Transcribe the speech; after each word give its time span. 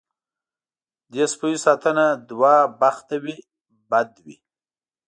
دې 1.11 1.23
سپیو 1.31 1.59
ساتنه 1.65 2.05
دوه 2.29 2.55
بخته 2.79 3.15
وي 3.23 3.37
بد 3.89 4.11
وي. 4.25 4.35